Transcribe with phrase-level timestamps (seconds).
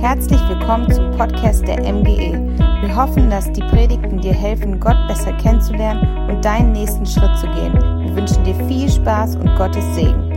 [0.00, 2.32] Herzlich willkommen zum Podcast der MGE.
[2.80, 7.46] Wir hoffen, dass die Predigten dir helfen, Gott besser kennenzulernen und deinen nächsten Schritt zu
[7.48, 7.74] gehen.
[7.74, 10.30] Wir wünschen dir viel Spaß und Gottes Segen.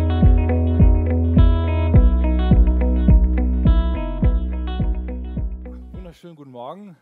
[5.94, 6.98] Wunderschönen guten Morgen.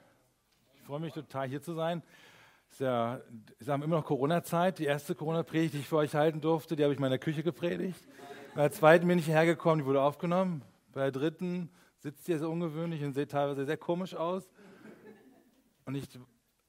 [0.75, 2.03] Ich freue mich total hier zu sein.
[2.69, 3.21] Es ist ja,
[3.59, 4.77] ich sage immer noch Corona-Zeit.
[4.77, 7.41] Die erste Corona-Predigt, die ich für euch halten durfte, die habe ich in meiner Küche
[7.41, 8.07] gepredigt.
[8.53, 10.61] Bei der zweiten bin ich hierher gekommen, die wurde aufgenommen.
[10.93, 11.71] Bei der dritten
[12.01, 14.49] sitzt ihr so ungewöhnlich und seht teilweise sehr komisch aus.
[15.85, 16.07] Und ich,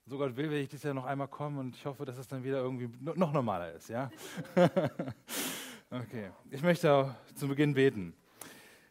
[0.06, 2.28] so Gott will, werde ich dieses Jahr noch einmal kommen und ich hoffe, dass es
[2.28, 3.88] dann wieder irgendwie noch normaler ist.
[3.88, 4.10] Ja?
[5.90, 8.14] okay, ich möchte auch zu Beginn beten.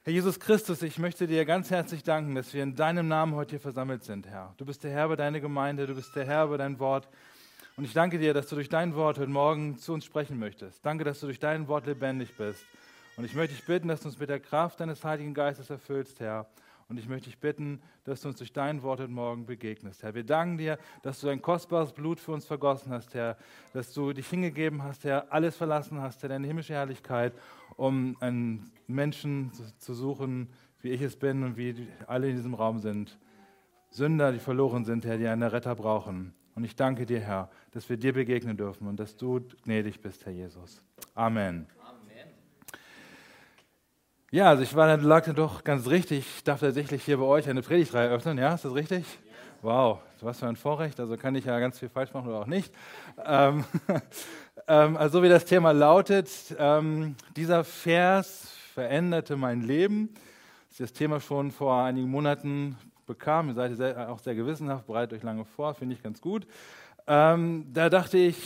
[0.04, 3.52] Herr Jesus Christus, ich möchte dir ganz herzlich danken, dass wir in deinem Namen heute
[3.52, 4.55] hier versammelt sind, Herr.
[4.58, 7.08] Du bist der Herr über deine Gemeinde, du bist der Herr über dein Wort.
[7.77, 10.84] Und ich danke dir, dass du durch dein Wort heute Morgen zu uns sprechen möchtest.
[10.84, 12.66] Danke, dass du durch dein Wort lebendig bist.
[13.18, 16.20] Und ich möchte dich bitten, dass du uns mit der Kraft deines Heiligen Geistes erfüllst,
[16.20, 16.48] Herr.
[16.88, 20.04] Und ich möchte dich bitten, dass du uns durch dein Wort heute Morgen begegnest.
[20.04, 23.38] Herr, wir danken dir, dass du dein kostbares Blut für uns vergossen hast, Herr.
[23.74, 27.34] Dass du dich hingegeben hast, Herr, alles verlassen hast, Herr, deine himmlische Herrlichkeit,
[27.77, 30.50] um einen Menschen zu suchen,
[30.82, 33.18] wie ich es bin und wie alle in diesem Raum sind.
[33.90, 36.34] Sünder, die verloren sind, Herr, die einen Retter brauchen.
[36.55, 40.26] Und ich danke dir, Herr, dass wir dir begegnen dürfen und dass du gnädig bist,
[40.26, 40.84] Herr Jesus.
[41.16, 41.68] Amen.
[44.34, 46.20] Ja, also ich war dann, lag dann doch ganz richtig.
[46.20, 48.38] Ich darf tatsächlich hier bei euch eine Predigtreihe eröffnen.
[48.38, 49.04] Ja, ist das richtig?
[49.62, 51.01] Wow, was für ein Vorrecht.
[51.01, 52.73] Also kann ich ja ganz viel falsch machen oder auch nicht.
[53.26, 53.65] Ähm,
[54.70, 60.13] ähm, also so wie das Thema lautet, ähm, dieser Vers veränderte mein Leben.
[60.70, 63.49] Das ist das Thema schon vor einigen Monaten bekam.
[63.49, 66.47] Ihr seid sehr, auch sehr gewissenhaft, bereitet euch lange vor, finde ich ganz gut.
[67.06, 68.38] Ähm, da dachte ich,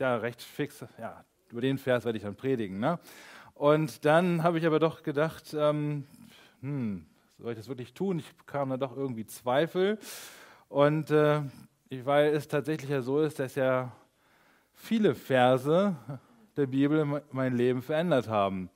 [0.00, 2.80] ja, recht fix, ja, über den Vers werde ich dann predigen.
[2.80, 2.98] Ne?
[3.62, 6.04] Und dann habe ich aber doch gedacht, ähm,
[6.62, 7.06] hm,
[7.38, 8.18] soll ich das wirklich tun?
[8.18, 10.00] Ich bekam dann doch irgendwie Zweifel.
[10.68, 11.42] Und äh,
[11.88, 13.92] weil es tatsächlich ja so ist, dass ja
[14.74, 15.94] viele Verse
[16.56, 18.68] der Bibel mein Leben verändert haben.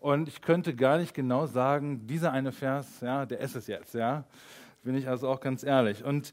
[0.00, 3.92] Und ich könnte gar nicht genau sagen, dieser eine Vers, ja, der ist es jetzt,
[3.92, 4.24] ja.
[4.82, 6.02] Bin ich also auch ganz ehrlich.
[6.02, 6.32] Und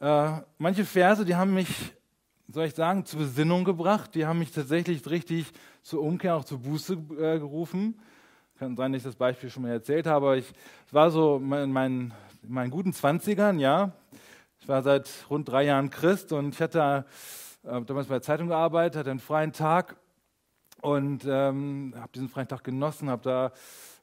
[0.00, 1.92] äh, manche Verse, die haben mich
[2.52, 4.14] soll ich sagen, zur Besinnung gebracht.
[4.14, 5.52] Die haben mich tatsächlich richtig
[5.82, 8.00] zur Umkehr, auch zur Buße äh, gerufen.
[8.58, 10.52] Kann sein, dass ich das Beispiel schon mal erzählt habe, aber ich
[10.90, 12.12] war so in meinen,
[12.42, 13.92] in meinen guten Zwanzigern, ja.
[14.60, 17.06] Ich war seit rund drei Jahren Christ und ich hatte
[17.62, 19.96] äh, damals bei der Zeitung gearbeitet, hatte einen freien Tag
[20.82, 23.52] und ähm, habe diesen freien Tag genossen, habe da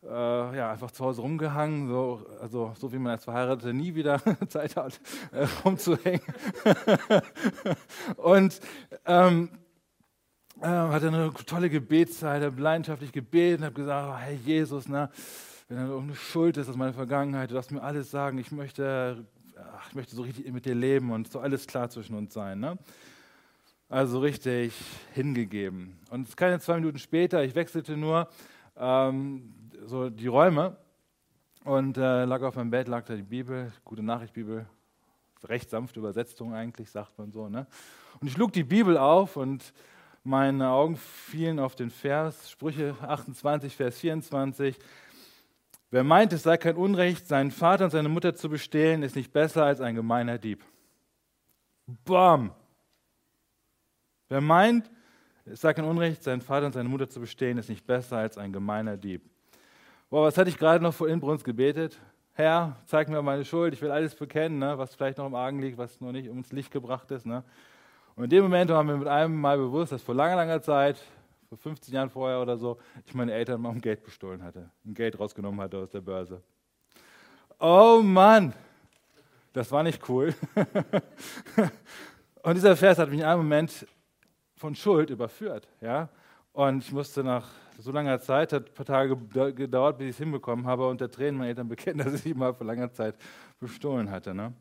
[0.03, 4.22] äh, ja, einfach zu Hause rumgehangen, so, also so wie man als Verheiratete nie wieder
[4.50, 5.00] Zeit hat,
[5.31, 6.22] äh, rumzuhängen.
[8.18, 8.59] und
[9.06, 9.50] ähm,
[10.62, 15.09] äh, hatte eine tolle Gebetszeit, habe leidenschaftlich gebeten, habe gesagt, oh, Herr Jesus, na,
[15.68, 19.25] wenn da irgendeine Schuld ist aus meiner Vergangenheit, du darfst mir alles sagen, ich möchte,
[19.75, 22.59] ach, ich möchte so richtig mit dir leben und so alles klar zwischen uns sein.
[22.59, 22.78] Ne?
[23.90, 24.74] Also richtig
[25.14, 25.97] hingegeben.
[26.09, 28.28] Und keine zwei Minuten später, ich wechselte nur,
[28.78, 29.53] ähm,
[29.87, 30.75] so die Räume
[31.63, 34.65] und äh, lag auf meinem Bett, lag da die Bibel, gute Nachricht Bibel,
[35.45, 37.47] recht sanfte Übersetzung eigentlich, sagt man so.
[37.47, 37.67] Ne?
[38.19, 39.73] Und ich schlug die Bibel auf und
[40.23, 44.77] meine Augen fielen auf den Vers, Sprüche 28, Vers 24.
[45.89, 49.31] Wer meint, es sei kein Unrecht, seinen Vater und seine Mutter zu bestehlen, ist nicht
[49.31, 50.65] besser als ein gemeiner Dieb.
[52.03, 52.51] Bam!
[54.27, 54.91] Wer meint,
[55.45, 58.37] es sei kein Unrecht, seinen Vater und seine Mutter zu bestehlen, ist nicht besser als
[58.37, 59.21] ein gemeiner Dieb.
[60.09, 62.00] Boah, was hatte ich gerade noch vor Inbrunst gebetet?
[62.31, 65.59] Herr, zeig mir meine Schuld, ich will alles bekennen, ne, was vielleicht noch im Argen
[65.59, 67.25] liegt, was noch nicht ums Licht gebracht ist.
[67.25, 67.44] Ne.
[68.16, 70.97] Und in dem Moment war mir mit einem Mal bewusst, dass vor langer, langer Zeit,
[71.50, 74.94] vor 15 Jahren vorher oder so, ich meine Eltern mal um Geld bestohlen hatte, ein
[74.94, 76.41] Geld rausgenommen hatte aus der Börse.
[77.59, 78.53] Oh Mann,
[79.51, 80.34] das war nicht cool.
[82.44, 83.85] Und dieser Vers hat mich in einem Moment
[84.56, 85.67] von Schuld überführt.
[85.81, 86.07] Ja?
[86.57, 87.47] Und ich musste nach
[87.78, 89.16] so langer Zeit, hat ein paar Tage
[89.53, 92.52] gedauert, bis ich es hinbekommen habe, unter Tränen meinen Eltern bekennen, dass ich sie mal
[92.52, 93.14] vor langer Zeit
[93.59, 94.34] bestohlen hatte.
[94.34, 94.52] Ne?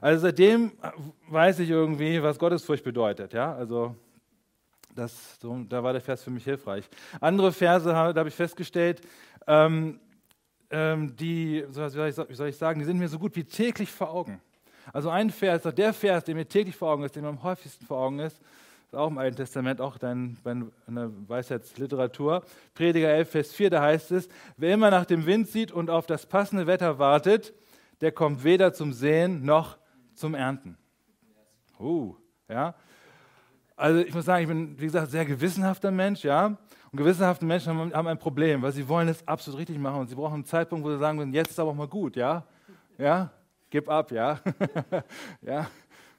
[0.00, 0.72] Also seitdem
[1.28, 3.32] weiß ich irgendwie, was Gottesfurcht bedeutet.
[3.32, 3.54] Ja?
[3.54, 3.94] Also
[4.92, 6.90] das, so, da war der Vers für mich hilfreich.
[7.20, 9.02] Andere Verse, da habe ich festgestellt,
[9.46, 10.00] ähm,
[10.70, 11.72] ähm, die, wie
[12.34, 14.40] soll, ich, sagen, die sind mir so gut wie täglich vor Augen.
[14.92, 17.86] Also ein Vers, der Vers, der mir täglich vor Augen ist, der mir am häufigsten
[17.86, 18.40] vor Augen ist
[18.96, 20.36] auch im Alten Testament, auch in
[20.88, 22.42] der Weisheitsliteratur.
[22.74, 26.06] Prediger 11, Vers 4, da heißt es, wer immer nach dem Wind sieht und auf
[26.06, 27.54] das passende Wetter wartet,
[28.00, 29.78] der kommt weder zum Sehen noch
[30.14, 30.76] zum Ernten.
[31.78, 32.14] Uh,
[32.48, 32.74] ja.
[33.76, 36.56] Also ich muss sagen, ich bin, wie gesagt, sehr gewissenhafter Mensch, ja.
[36.90, 40.08] Und gewissenhafte Menschen haben, haben ein Problem, weil sie wollen es absolut richtig machen und
[40.08, 42.44] sie brauchen einen Zeitpunkt, wo sie sagen jetzt ist aber auch mal gut, ja.
[42.96, 43.30] Ja,
[43.68, 44.40] gib ab, ja.
[45.42, 45.66] ja.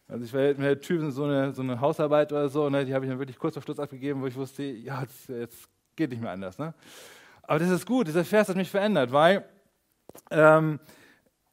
[0.09, 2.93] Also ich war mit der Typen so eine, so eine Hausarbeit oder so, ne, die
[2.93, 6.11] habe ich dann wirklich kurz vor Schluss abgegeben, wo ich wusste, ja, jetzt, jetzt geht
[6.11, 6.57] nicht mehr anders.
[6.57, 6.73] Ne?
[7.43, 9.43] Aber das ist gut, dieser Vers hat mich verändert, weil
[10.31, 10.79] ähm,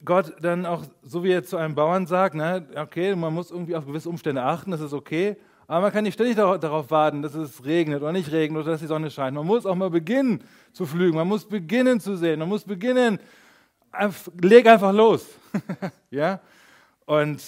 [0.05, 3.75] Gott dann auch, so wie er zu einem Bauern sagt, ne, okay, man muss irgendwie
[3.75, 5.37] auf gewisse Umstände achten, das ist okay,
[5.67, 8.81] aber man kann nicht ständig darauf warten, dass es regnet oder nicht regnet oder dass
[8.81, 9.35] die Sonne scheint.
[9.35, 13.19] Man muss auch mal beginnen zu flügen, man muss beginnen zu sehen, man muss beginnen,
[14.41, 15.27] leg einfach los.
[16.11, 16.41] ja?
[17.07, 17.41] Und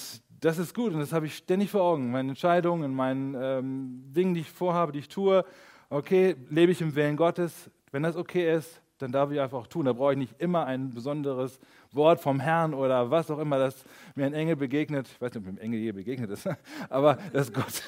[0.47, 2.13] das ist gut und das habe ich ständig vor Augen.
[2.13, 5.45] Meine Entscheidungen, in meinen ähm, Dingen, die ich vorhabe, die ich tue.
[5.91, 7.69] Okay, lebe ich im Willen Gottes.
[7.91, 9.87] Wenn das okay ist, dann darf ich einfach auch tun.
[9.87, 11.59] Da brauche ich nicht immer ein besonderes
[11.91, 13.85] Wort vom Herrn oder was auch immer, dass
[14.15, 15.09] mir ein Engel begegnet.
[15.09, 16.49] Ich weiß nicht, ob mir ein Engel je begegnet ist,
[16.91, 17.83] aber dass Gott,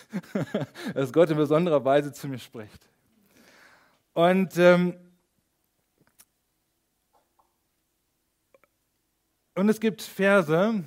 [0.94, 2.88] dass Gott in besonderer Weise zu mir spricht.
[4.14, 4.94] Und ähm,
[9.54, 10.82] und es gibt Verse,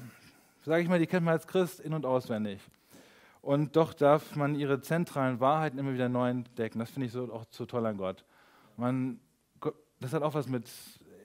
[0.64, 2.60] sage ich mal, die kennt man als Christ in- und auswendig.
[3.42, 6.80] Und doch darf man ihre zentralen Wahrheiten immer wieder neu entdecken.
[6.80, 8.24] Das finde ich so auch so toll an Gott.
[8.78, 9.20] Man,
[10.00, 10.70] das hat auch was mit,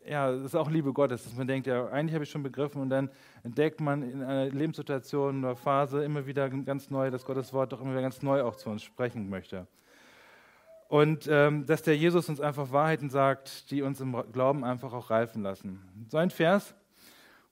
[0.09, 2.81] ja, das ist auch Liebe Gottes, dass man denkt, ja, eigentlich habe ich schon begriffen
[2.81, 3.11] und dann
[3.43, 7.83] entdeckt man in einer Lebenssituation oder Phase immer wieder ganz neu, dass Gottes Wort doch
[7.83, 9.67] immer wieder ganz neu auch zu uns sprechen möchte.
[10.88, 15.11] Und ähm, dass der Jesus uns einfach Wahrheiten sagt, die uns im Glauben einfach auch
[15.11, 15.83] reifen lassen.
[16.09, 16.75] So ein Vers,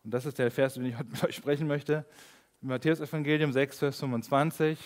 [0.04, 2.04] und das ist der Vers, den ich heute mit euch sprechen möchte.
[2.60, 4.78] Matthäus Evangelium 6, Vers 25.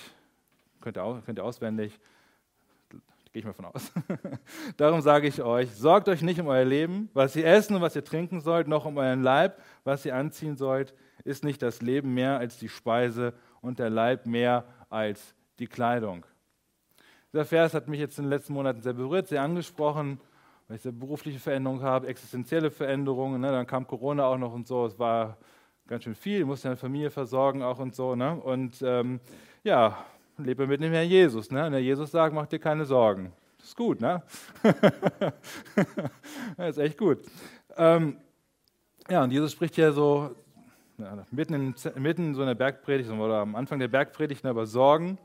[0.81, 1.99] Könnt ihr, könnt ihr auswendig.
[3.32, 3.93] Gehe ich mal von aus.
[4.76, 7.97] Darum sage ich euch, sorgt euch nicht um euer Leben, was ihr essen und was
[7.97, 10.94] ihr trinken sollt, noch um euren Leib, was ihr anziehen sollt.
[11.25, 16.25] Ist nicht das Leben mehr als die Speise und der Leib mehr als die Kleidung?
[17.32, 20.21] Dieser Vers hat mich jetzt in den letzten Monaten sehr berührt, sehr angesprochen
[20.69, 23.41] weil ich eine berufliche Veränderung habe, existenzielle Veränderungen.
[23.41, 23.50] Ne?
[23.50, 24.85] Dann kam Corona auch noch und so.
[24.87, 25.38] Es war
[25.87, 26.41] ganz schön viel.
[26.41, 28.15] Ich musste eine Familie versorgen auch und so.
[28.15, 28.35] Ne?
[28.37, 29.20] Und ähm,
[29.65, 30.05] ja,
[30.37, 31.50] lebe mit dem Herrn Jesus.
[31.50, 31.65] Ne?
[31.65, 33.32] Und der Jesus sagt, mach dir keine Sorgen.
[33.56, 34.23] Das ist gut, ne?
[36.56, 37.19] das ist echt gut.
[37.76, 38.19] Ähm,
[39.09, 40.37] ja, und Jesus spricht ja so
[40.99, 44.67] ja, mitten, in, mitten in so einer Bergpredigt oder am Anfang der Bergpredigt ne, über
[44.67, 45.19] Sorgen.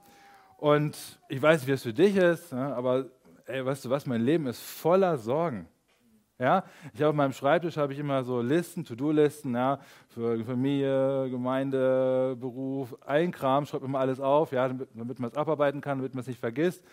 [0.58, 3.08] Und ich weiß nicht, wie es für dich ist, ne, aber
[3.46, 5.68] ey, weißt du was, mein Leben ist voller Sorgen.
[6.40, 6.64] Ja,
[6.94, 9.80] ich habe auf meinem Schreibtisch habe ich immer so Listen, To-Do-Listen, ja,
[10.10, 15.80] für Familie, Gemeinde, Beruf, ein Kram, schreibe immer alles auf, ja, damit, man es abarbeiten
[15.80, 16.84] kann, damit man es nicht vergisst.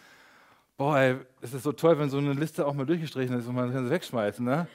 [0.77, 3.55] Boah, ey, es ist so toll, wenn so eine Liste auch mal durchgestrichen ist und
[3.55, 4.69] man kann sie wegschmeißen, ne?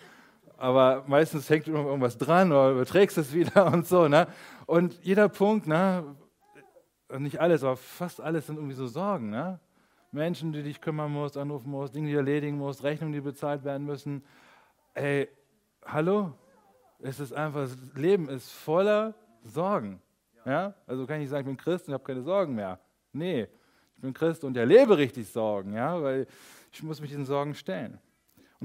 [0.57, 4.27] Aber meistens hängt immer irgendwas dran oder überträgst es wieder und so, ne?
[4.65, 6.03] Und jeder Punkt, ne?
[7.17, 9.59] Nicht alles, aber fast alles sind irgendwie so Sorgen, ne?
[10.15, 13.85] Menschen, die dich kümmern musst, anrufen musst, Dinge, die erledigen musst, Rechnungen, die bezahlt werden
[13.85, 14.23] müssen.
[14.93, 15.27] Ey,
[15.85, 16.33] hallo?
[16.99, 19.13] Es ist einfach, das Leben ist voller
[19.43, 20.01] Sorgen.
[20.45, 20.73] Ja?
[20.87, 22.79] Also kann ich nicht sagen, ich bin Christ und habe keine Sorgen mehr.
[23.11, 23.43] Nee,
[23.95, 26.01] ich bin Christ und erlebe richtig Sorgen, ja?
[26.01, 26.27] weil
[26.71, 27.99] ich muss mich den Sorgen stellen.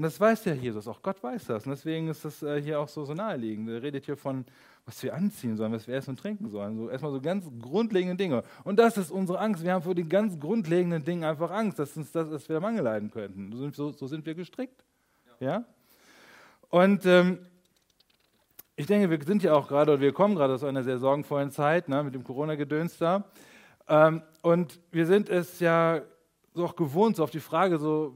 [0.01, 1.67] Und das weiß ja Jesus, auch Gott weiß das.
[1.67, 3.69] Und deswegen ist das äh, hier auch so, so naheliegend.
[3.69, 4.45] Er redet hier von
[4.83, 6.75] was wir anziehen sollen, was wir essen und trinken sollen.
[6.75, 8.43] So erstmal so ganz grundlegende Dinge.
[8.63, 9.63] Und das ist unsere Angst.
[9.63, 12.83] Wir haben vor den ganz grundlegenden Dingen einfach Angst, dass uns das, dass wir Mangel
[12.83, 13.51] leiden könnten.
[13.73, 14.83] So, so sind wir gestrickt.
[15.39, 15.47] Ja?
[15.47, 15.65] ja?
[16.69, 17.37] Und ähm,
[18.75, 21.51] ich denke, wir sind ja auch gerade, oder wir kommen gerade aus einer sehr sorgenvollen
[21.51, 23.25] Zeit, ne, mit dem Corona-Gedöns da.
[23.87, 26.01] Ähm, und wir sind es ja
[26.55, 28.15] so auch gewohnt, so auf die Frage so,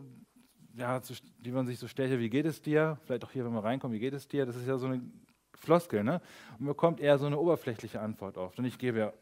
[0.78, 1.02] ja,
[1.40, 2.98] die man sich so stellt, wie geht es dir?
[3.06, 4.46] Vielleicht auch hier, wenn wir reinkommen, wie geht es dir?
[4.46, 5.02] Das ist ja so eine
[5.54, 6.22] Floskel, ne?
[6.54, 8.60] Und man bekommt eher so eine oberflächliche Antwort oft.
[8.60, 9.14] Und ich gebe ja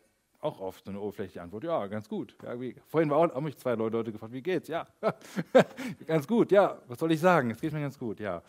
[0.41, 1.63] auch oft so eine oberflächliche Antwort.
[1.63, 2.36] Ja, ganz gut.
[2.43, 2.55] Ja,
[2.88, 4.67] vorhin war auch, auch mich zwei Leute gefragt, wie geht's?
[4.67, 4.88] Ja,
[6.07, 6.51] ganz gut.
[6.51, 7.51] Ja, was soll ich sagen?
[7.51, 8.19] Es geht mir ganz gut.
[8.19, 8.41] Ja.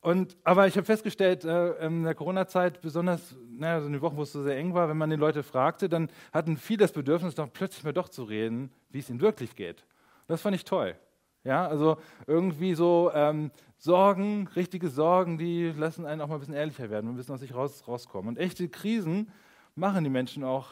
[0.00, 4.16] Und, aber ich habe festgestellt, äh, in der Corona-Zeit, besonders naja, so in den Wochen,
[4.16, 6.92] wo es so sehr eng war, wenn man die Leute fragte, dann hatten viele das
[6.92, 9.84] Bedürfnis, doch plötzlich mal doch zu reden, wie es ihnen wirklich geht.
[10.26, 10.96] Das fand ich toll.
[11.44, 16.54] Ja, also irgendwie so ähm, Sorgen, richtige Sorgen, die lassen einen auch mal ein bisschen
[16.54, 18.28] ehrlicher werden, ein bisschen aus sich raus, rauskommen.
[18.28, 19.32] Und echte Krisen
[19.74, 20.68] machen die Menschen auch,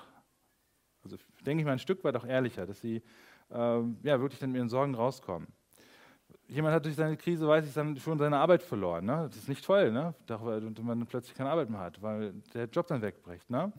[1.03, 3.03] also denke ich mal, ein Stück weit auch ehrlicher, dass sie
[3.51, 5.49] ähm, ja, wirklich dann mit ihren Sorgen rauskommen.
[6.49, 9.07] Jemand hat durch seine Krise, weiß ich, dann schon seine Arbeit verloren.
[9.07, 9.27] Ne?
[9.29, 10.15] Das ist nicht toll, ne?
[10.29, 13.49] und man plötzlich keine Arbeit mehr hat, weil der Job dann wegbricht.
[13.49, 13.73] Ne?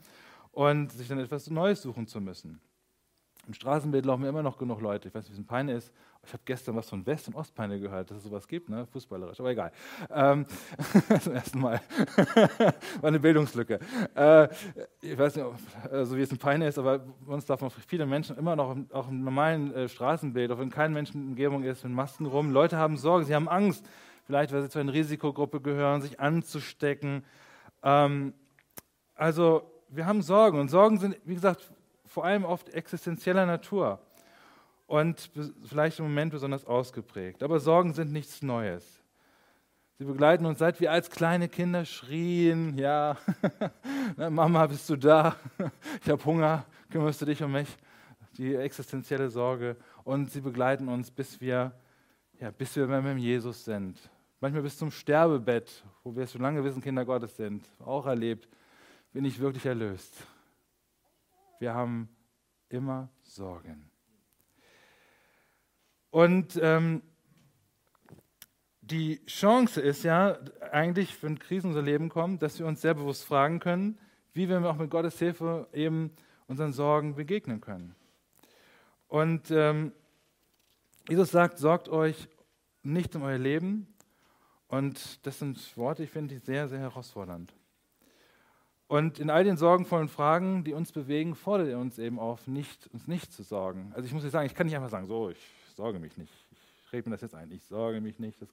[0.50, 2.60] Und sich dann etwas Neues suchen zu müssen.
[3.46, 5.08] Im Straßenbild laufen immer noch genug Leute.
[5.08, 5.92] Ich weiß nicht, wie es in Peine ist.
[6.22, 8.86] Ich habe gestern was von West- und Ostpeine gehört, dass es sowas gibt, ne?
[8.86, 9.72] fußballerisch, aber egal.
[10.10, 10.44] Ähm,
[11.20, 11.80] zum ersten Mal.
[13.00, 13.80] War eine Bildungslücke.
[14.14, 14.48] Äh,
[15.00, 15.46] ich weiß nicht,
[16.02, 19.08] so wie es in Peine ist, aber bei uns laufen viele Menschen immer noch, auch
[19.08, 22.50] im normalen äh, Straßenbild, auch wenn kein Menschenumgebung ist, mit Masken rum.
[22.50, 23.88] Leute haben Sorge, sie haben Angst,
[24.26, 27.24] vielleicht weil sie zu einer Risikogruppe gehören, sich anzustecken.
[27.82, 28.34] Ähm,
[29.14, 31.70] also wir haben Sorgen und Sorgen sind, wie gesagt,
[32.10, 34.00] vor allem oft existenzieller Natur
[34.88, 35.30] und
[35.64, 37.44] vielleicht im Moment besonders ausgeprägt.
[37.44, 38.84] Aber Sorgen sind nichts Neues.
[39.96, 43.16] Sie begleiten uns, seit wir als kleine Kinder schrien, ja,
[44.16, 45.36] Mama, bist du da?
[46.02, 47.68] Ich habe Hunger, kümmerst du dich um mich?
[48.38, 49.76] Die existenzielle Sorge.
[50.02, 51.72] Und sie begleiten uns, bis wir,
[52.40, 54.00] ja, bis wir mit Jesus sind.
[54.40, 58.48] Manchmal bis zum Sterbebett, wo wir schon lange wissen, Kinder Gottes sind, auch erlebt,
[59.12, 60.16] bin ich wirklich erlöst.
[61.60, 62.08] Wir haben
[62.70, 63.90] immer Sorgen.
[66.10, 67.02] Und ähm,
[68.80, 70.38] die Chance ist ja
[70.72, 73.98] eigentlich, wenn Krisen in unser Leben kommen, dass wir uns sehr bewusst fragen können,
[74.32, 76.10] wie wir auch mit Gottes Hilfe eben
[76.46, 77.94] unseren Sorgen begegnen können.
[79.06, 79.92] Und ähm,
[81.10, 82.28] Jesus sagt, sorgt euch
[82.82, 83.86] nicht um euer Leben.
[84.66, 87.52] Und das sind Worte, ich finde, die sehr, sehr herausfordernd.
[88.90, 92.88] Und in all den sorgenvollen Fragen, die uns bewegen, fordert er uns eben auf, nicht,
[92.92, 93.92] uns nicht zu sorgen.
[93.94, 95.38] Also ich muss jetzt sagen, ich kann nicht einfach sagen, so, ich
[95.76, 96.32] sorge mich nicht.
[96.84, 98.42] Ich rede mir das jetzt ein, ich sorge mich nicht.
[98.42, 98.48] Das,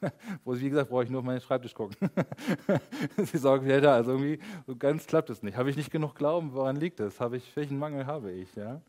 [0.46, 1.94] wie gesagt, brauche ich nur auf meinen Schreibtisch gucken.
[3.18, 3.94] Sie sorgen wieder da.
[3.96, 5.58] Also irgendwie, so ganz klappt es nicht.
[5.58, 6.54] Habe ich nicht genug Glauben?
[6.54, 7.20] Woran liegt das?
[7.20, 8.48] Habe ich, welchen Mangel habe ich?
[8.56, 8.80] Ja?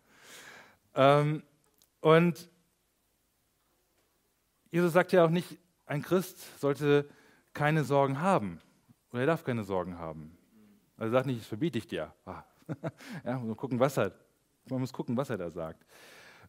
[0.96, 1.44] Ähm,
[2.00, 2.50] und
[4.72, 7.10] Jesus sagt ja auch nicht, ein Christ sollte
[7.54, 8.62] keine Sorgen haben.
[9.12, 10.37] Oder er darf keine Sorgen haben.
[10.98, 12.12] Also sagt nicht, das verbiete ich dir.
[12.26, 12.44] Ah.
[13.24, 14.12] ja, man, gucken, was er,
[14.70, 15.86] man muss gucken, was er da sagt.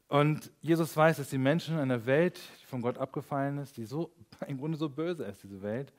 [0.08, 3.84] Und Jesus weiß, dass die Menschen in einer Welt, die von Gott abgefallen ist, die
[3.84, 4.10] so
[4.46, 5.92] im Grunde so böse ist, diese Welt,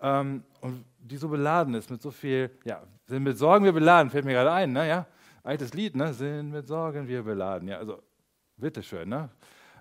[0.00, 4.10] ähm, und die so beladen ist mit so viel, ja, sind mit Sorgen wir beladen,
[4.10, 5.06] fällt mir gerade ein, ne, ja,
[5.44, 8.02] altes Lied, ne, sind mit Sorgen wir beladen, ja, also
[8.56, 9.30] bitteschön, ne,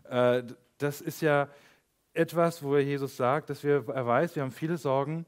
[0.07, 0.43] äh,
[0.77, 1.49] das ist ja
[2.13, 5.25] etwas, wo Jesus sagt, dass wir, er weiß, wir haben viele Sorgen,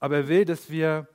[0.00, 1.06] aber er will, dass wir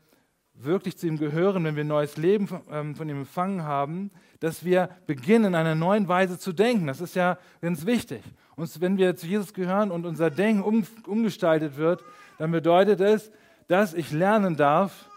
[0.53, 4.63] wirklich zu ihm gehören, wenn wir ein neues Leben ähm, von ihm empfangen haben, dass
[4.63, 6.87] wir beginnen, in einer neuen Weise zu denken.
[6.87, 8.21] Das ist ja ganz wichtig.
[8.55, 12.03] Und wenn wir zu Jesus gehören und unser Denken um, umgestaltet wird,
[12.37, 13.31] dann bedeutet es,
[13.67, 15.09] dass ich lernen darf,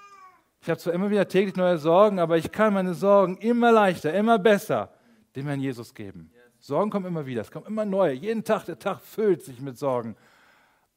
[0.62, 4.12] ich habe zwar immer wieder täglich neue Sorgen, aber ich kann meine Sorgen immer leichter,
[4.14, 4.90] immer besser
[5.36, 6.30] dem Herrn Jesus geben.
[6.58, 8.14] Sorgen kommen immer wieder, es kommen immer neue.
[8.14, 10.16] Jeden Tag, der Tag füllt sich mit Sorgen.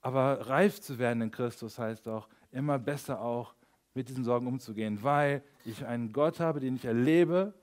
[0.01, 3.53] Aber reif zu werden in Christus heißt auch, immer besser auch
[3.99, 7.53] mit diesen Sorgen umzugehen, weil ich einen Gott habe, den ich erlebe,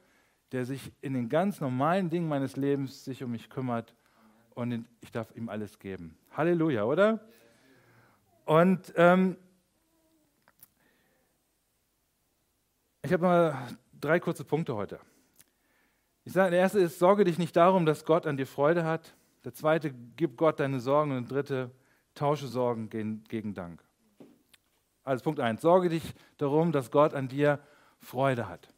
[0.52, 3.94] der sich in den ganz normalen Dingen meines Lebens sich um mich kümmert
[4.54, 6.18] und ich darf ihm alles geben.
[6.32, 7.26] Halleluja, oder?
[8.44, 9.38] Und ähm,
[13.00, 15.00] ich habe mal drei kurze Punkte heute.
[16.24, 19.16] Ich sage, der erste ist, sorge dich nicht darum, dass Gott an dir Freude hat.
[19.46, 21.12] Der zweite, gib Gott deine Sorgen.
[21.12, 21.70] Und der dritte,
[22.14, 23.85] tausche Sorgen gegen, gegen Dank.
[25.06, 26.02] Also Punkt 1, sorge dich
[26.36, 27.60] darum, dass Gott an dir
[28.00, 28.68] Freude hat.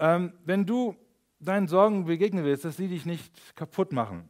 [0.00, 0.96] Ähm, wenn du
[1.38, 4.28] deinen Sorgen begegnen willst, dass sie dich nicht kaputt machen,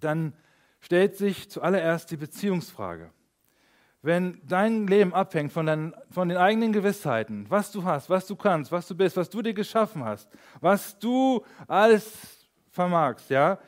[0.00, 0.32] dann
[0.80, 3.10] stellt sich zuallererst die Beziehungsfrage.
[4.00, 8.36] Wenn dein Leben abhängt von, deinen, von den eigenen Gewissheiten, was du hast, was du
[8.36, 10.30] kannst, was du bist, was du dir geschaffen hast,
[10.60, 13.58] was du alles vermagst, ja,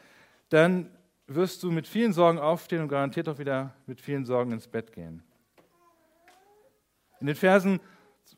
[0.48, 4.66] dann wirst du mit vielen Sorgen aufstehen und garantiert auch wieder mit vielen Sorgen ins
[4.66, 5.22] Bett gehen.
[7.20, 7.80] In den Versen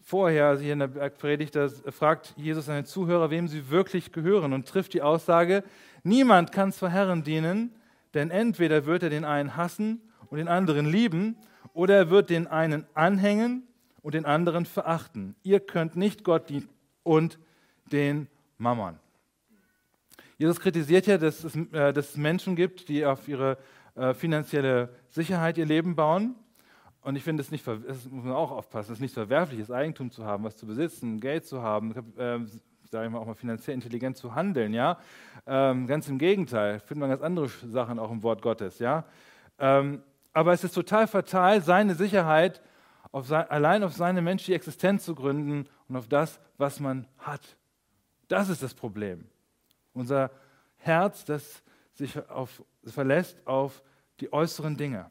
[0.02, 4.52] vorher, also hier in der Bergpredigt, da fragt Jesus seine Zuhörer, wem sie wirklich gehören
[4.52, 5.62] und trifft die Aussage,
[6.02, 7.74] niemand kann zwei Herren dienen,
[8.14, 11.36] denn entweder wird er den einen hassen und den anderen lieben,
[11.72, 13.68] oder er wird den einen anhängen
[14.02, 15.36] und den anderen verachten.
[15.42, 16.68] Ihr könnt nicht Gott dienen
[17.02, 17.38] und
[17.92, 18.98] den Mammon.
[20.38, 23.58] Jesus kritisiert ja, dass es, äh, dass es Menschen gibt, die auf ihre
[23.94, 26.34] äh, finanzielle Sicherheit ihr Leben bauen
[27.02, 30.10] und ich finde, es nicht, das muss man auch aufpassen, es ist nicht verwerfliches Eigentum
[30.10, 32.38] zu haben, was zu besitzen, Geld zu haben, äh,
[32.90, 34.98] sage ich mal auch mal finanziell intelligent zu handeln, ja.
[35.46, 39.04] Ähm, ganz im Gegenteil, findet man ganz andere Sachen auch im Wort Gottes, ja.
[39.58, 40.02] Ähm,
[40.32, 42.60] aber es ist total fatal, seine Sicherheit
[43.12, 47.56] auf sein, allein auf seine menschliche Existenz zu gründen und auf das, was man hat.
[48.28, 49.26] Das ist das Problem.
[49.92, 50.30] Unser
[50.76, 51.62] Herz, das
[51.94, 53.82] sich auf, verlässt auf
[54.20, 55.10] die äußeren Dinge.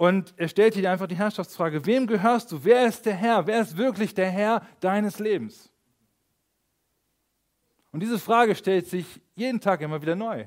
[0.00, 2.64] Und er stellt hier einfach die Herrschaftsfrage, wem gehörst du?
[2.64, 3.46] Wer ist der Herr?
[3.46, 5.70] Wer ist wirklich der Herr deines Lebens?
[7.92, 10.46] Und diese Frage stellt sich jeden Tag immer wieder neu.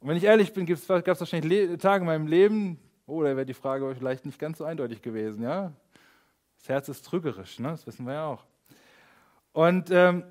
[0.00, 3.46] Und wenn ich ehrlich bin, gab es wahrscheinlich Tage in meinem Leben, oh, da wäre
[3.46, 5.42] die Frage vielleicht nicht ganz so eindeutig gewesen.
[5.42, 5.72] Ja?
[6.58, 7.68] Das Herz ist trügerisch, ne?
[7.68, 8.44] das wissen wir ja auch.
[9.52, 10.24] Und ähm,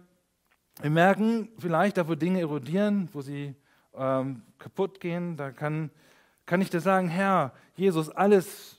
[0.79, 3.55] wir merken vielleicht, da wo Dinge erodieren, wo sie
[3.95, 5.89] ähm, kaputt gehen, da kann,
[6.51, 8.77] kann ich dir sagen, Herr, Jesus, alles,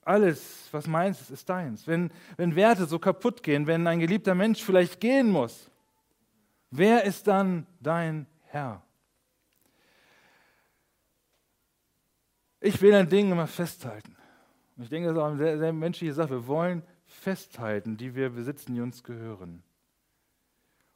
[0.00, 1.86] alles, was meins ist, ist deins.
[1.86, 5.70] Wenn, wenn Werte so kaputt gehen, wenn ein geliebter Mensch vielleicht gehen muss,
[6.70, 8.82] wer ist dann dein Herr?
[12.60, 14.16] Ich will an Dingen immer festhalten.
[14.78, 16.30] Ich denke, das ist auch eine sehr, sehr menschliche Sache.
[16.30, 19.62] Wir wollen festhalten, die wir besitzen, die uns gehören.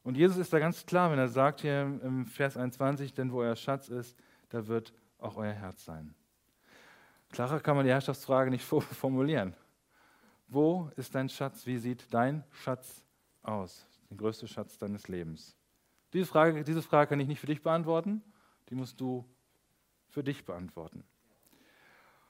[0.03, 3.41] Und Jesus ist da ganz klar, wenn er sagt hier im Vers 21, denn wo
[3.41, 4.17] euer Schatz ist,
[4.49, 6.15] da wird auch euer Herz sein.
[7.31, 9.55] Klarer kann man die Herrschaftsfrage nicht formulieren.
[10.47, 11.67] Wo ist dein Schatz?
[11.67, 13.05] Wie sieht dein Schatz
[13.43, 13.87] aus?
[14.11, 15.55] Der größte Schatz deines Lebens.
[16.13, 18.23] Diese Frage, diese Frage kann ich nicht für dich beantworten,
[18.71, 19.27] die musst du
[20.09, 21.05] für dich beantworten.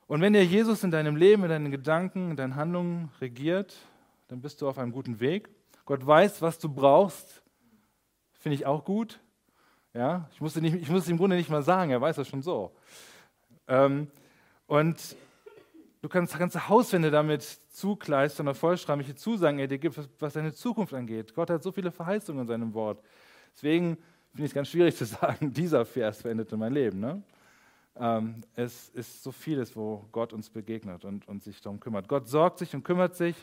[0.09, 3.77] Und wenn der Jesus in deinem Leben, in deinen Gedanken, in deinen Handlungen regiert,
[4.27, 5.49] dann bist du auf einem guten Weg.
[5.85, 7.43] Gott weiß, was du brauchst.
[8.33, 9.21] Finde ich auch gut.
[9.95, 12.29] Ja, ich muss, nicht, ich muss es im Grunde nicht mal sagen, er weiß das
[12.29, 12.73] schon so.
[13.67, 14.09] Ähm,
[14.67, 15.17] und
[16.03, 20.95] du kannst ganze Hauswände damit zukleistern oder vollschreibliche Zusagen er dir gibt, was deine Zukunft
[20.95, 21.35] angeht.
[21.35, 23.03] Gott hat so viele Verheißungen in seinem Wort.
[23.55, 23.97] Deswegen
[24.31, 27.01] finde ich es ganz schwierig zu sagen, dieser Vers veränderte mein Leben.
[27.01, 27.23] Ne?
[27.97, 32.09] Ähm, es ist so vieles, wo Gott uns begegnet und, und sich darum kümmert.
[32.09, 33.35] Gott sorgt sich und kümmert sich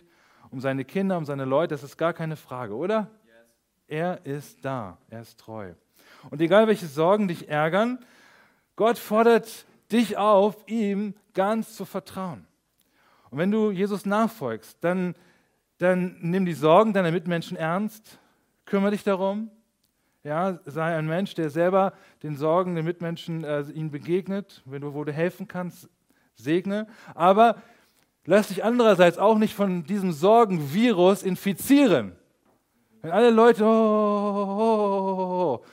[0.51, 3.09] um seine Kinder, um seine Leute, das ist gar keine Frage, oder?
[3.25, 3.33] Yes.
[3.87, 5.73] Er ist da, er ist treu.
[6.29, 8.00] Und egal welche Sorgen dich ärgern,
[8.75, 12.46] Gott fordert dich auf, ihm ganz zu vertrauen.
[13.29, 15.15] Und wenn du Jesus nachfolgst, dann,
[15.77, 18.20] dann nimm die Sorgen deiner Mitmenschen ernst,
[18.65, 19.50] kümmere dich darum,
[20.24, 24.63] ja, sei ein Mensch, der selber den Sorgen der Mitmenschen äh, ihnen begegnet.
[24.65, 25.88] Wenn du, wo du helfen kannst,
[26.34, 26.88] segne.
[27.13, 27.62] Aber
[28.25, 32.15] lass dich andererseits auch nicht von diesem Sorgenvirus infizieren.
[33.03, 35.65] Wenn alle Leute, oh, oh, oh, oh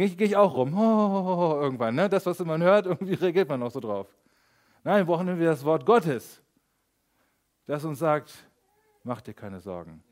[0.00, 1.94] dann gehe ich auch rum, oh, irgendwann.
[1.94, 2.08] Ne?
[2.08, 4.08] Das, was man hört, irgendwie reagiert man auch so drauf.
[4.84, 6.40] Nein, wir brauchen wir das Wort Gottes,
[7.66, 8.32] das uns sagt,
[9.02, 10.02] mach dir keine Sorgen.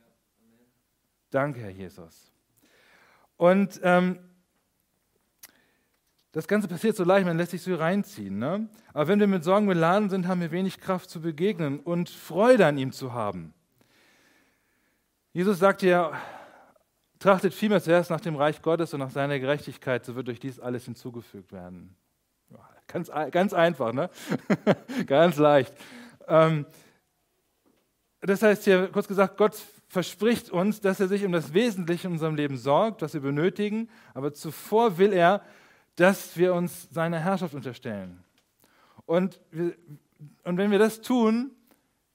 [1.31, 2.33] Danke, Herr Jesus.
[3.37, 4.19] Und ähm,
[6.33, 8.39] das Ganze passiert so leicht, man lässt sich so reinziehen.
[8.39, 8.69] Ne?
[8.93, 12.67] Aber wenn wir mit Sorgen beladen sind, haben wir wenig Kraft zu begegnen und Freude
[12.67, 13.55] an ihm zu haben.
[15.33, 16.13] Jesus sagt ja,
[17.19, 20.61] trachtet vielmehr zuerst nach dem Reich Gottes und nach seiner Gerechtigkeit, so wird durch dies
[20.61, 21.97] alles hinzugefügt werden.
[22.87, 24.11] Ganz, ganz einfach, ne?
[25.07, 25.75] ganz leicht.
[26.29, 26.67] Ähm,
[28.21, 29.57] das heißt hier kurz gesagt, Gott
[29.89, 33.89] verspricht uns, dass er sich um das Wesentliche in unserem Leben sorgt, was wir benötigen,
[34.13, 35.43] aber zuvor will er,
[35.97, 38.23] dass wir uns seiner Herrschaft unterstellen.
[39.07, 39.75] Und, wir,
[40.43, 41.53] und wenn wir das tun,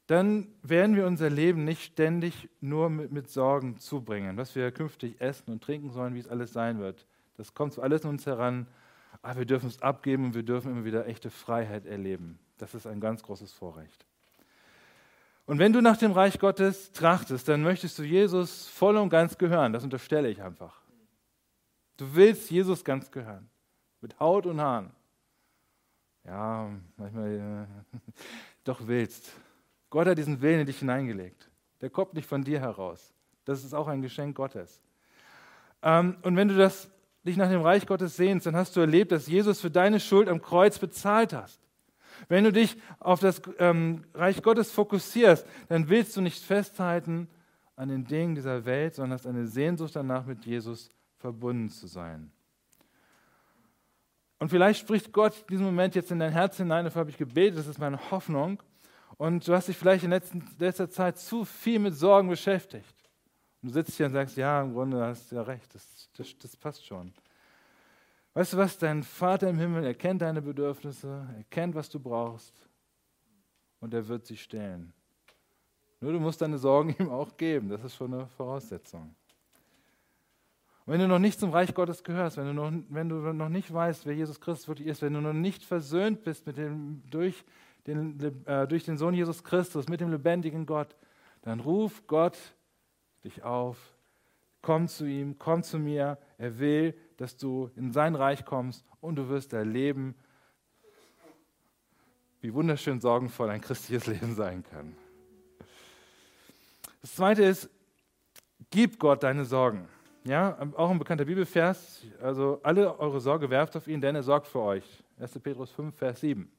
[0.10, 5.22] dann werden wir unser Leben nicht ständig nur mit, mit, Sorgen zubringen, was wir künftig
[5.22, 7.06] essen und trinken sollen, wie es alles sein wird.
[7.38, 8.65] Das kommt alles in uns heran,
[9.22, 12.39] aber wir dürfen es abgeben und wir dürfen immer wieder echte Freiheit erleben.
[12.58, 14.08] Das ist ein ganz großes Vorrecht.
[15.45, 19.38] Und wenn du nach dem Reich Gottes trachtest, dann möchtest du Jesus voll und ganz
[19.38, 19.74] gehören.
[19.74, 20.82] Das unterstelle ich einfach.
[21.98, 23.48] Du willst Jesus ganz gehören.
[24.02, 24.89] Mit Haut und Haaren.
[26.26, 26.67] Ja,
[26.98, 28.00] manchmal äh,
[28.63, 29.32] doch willst.
[29.89, 31.49] Gott hat diesen Willen in dich hineingelegt.
[31.82, 33.13] Der kommt nicht von dir heraus.
[33.45, 34.82] Das ist auch ein Geschenk Gottes.
[35.82, 36.89] Ähm, und wenn du das,
[37.25, 40.28] dich nach dem Reich Gottes sehnst, dann hast du erlebt, dass Jesus für deine Schuld
[40.30, 41.60] am Kreuz bezahlt hast.
[42.28, 47.30] Wenn du dich auf das ähm, Reich Gottes fokussierst, dann willst du nicht festhalten
[47.75, 52.32] an den Dingen dieser Welt, sondern hast eine Sehnsucht danach, mit Jesus verbunden zu sein.
[54.38, 57.17] Und vielleicht spricht Gott in diesem Moment jetzt in dein Herz hinein, dafür habe ich
[57.17, 58.62] gebetet, das ist meine Hoffnung.
[59.19, 62.95] Und du hast dich vielleicht in letzter, letzter Zeit zu viel mit Sorgen beschäftigt.
[63.62, 66.38] Und du sitzt hier und sagst, ja, im Grunde hast du ja recht, das, das,
[66.38, 67.12] das passt schon.
[68.34, 68.77] Weißt du was?
[68.77, 72.53] Dein Vater im Himmel erkennt deine Bedürfnisse, erkennt, was du brauchst
[73.82, 74.93] und er wird sie stellen.
[75.99, 77.67] Nur du musst deine Sorgen ihm auch geben.
[77.67, 79.13] Das ist schon eine Voraussetzung.
[80.86, 83.49] Und wenn du noch nicht zum Reich Gottes gehörst, wenn du, noch, wenn du noch
[83.49, 87.03] nicht weißt, wer Jesus Christus wirklich ist, wenn du noch nicht versöhnt bist mit dem,
[87.10, 87.43] durch,
[87.88, 90.96] den, äh, durch den Sohn Jesus Christus, mit dem lebendigen Gott,
[91.42, 92.38] dann ruf Gott
[93.24, 93.78] dich auf,
[94.62, 96.18] komm zu ihm, komm zu mir.
[96.38, 100.15] Er will, dass du in sein Reich kommst und du wirst erleben,
[102.42, 104.96] wie wunderschön sorgenvoll ein christliches Leben sein kann.
[107.02, 107.70] Das zweite ist,
[108.70, 109.88] gib Gott deine Sorgen.
[110.24, 112.02] ja, auch ein bekannter Bibelvers.
[112.22, 115.04] Also alle eure Sorge werft auf ihn, denn er sorgt für euch.
[115.20, 115.39] 1.
[115.39, 116.50] Petrus 5, Vers 7.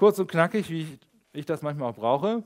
[0.00, 0.98] Kurz und knackig, wie ich,
[1.34, 2.42] ich das manchmal auch brauche.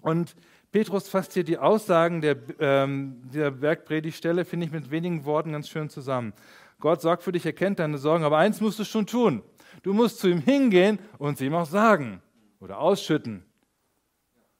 [0.00, 0.34] Und
[0.72, 5.68] Petrus fasst hier die Aussagen der, ähm, der Bergpredigtstelle, finde ich, mit wenigen Worten ganz
[5.68, 6.32] schön zusammen.
[6.80, 9.42] Gott sorgt für dich, er kennt deine Sorgen, aber eins musst du schon tun.
[9.82, 12.22] Du musst zu ihm hingehen und sie ihm auch sagen
[12.60, 13.44] oder ausschütten.